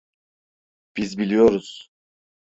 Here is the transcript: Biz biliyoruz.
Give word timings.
Biz 0.97 1.17
biliyoruz. 1.17 1.89